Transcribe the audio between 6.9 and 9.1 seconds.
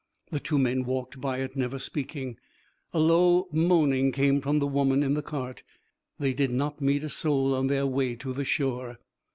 a soul on their way to the shore.